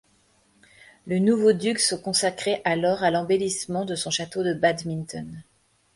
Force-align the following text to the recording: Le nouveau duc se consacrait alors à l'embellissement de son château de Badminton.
Le 1.05 1.19
nouveau 1.19 1.53
duc 1.53 1.79
se 1.79 1.93
consacrait 1.93 2.63
alors 2.65 3.03
à 3.03 3.11
l'embellissement 3.11 3.85
de 3.85 3.93
son 3.93 4.09
château 4.09 4.43
de 4.43 4.55
Badminton. 4.55 5.43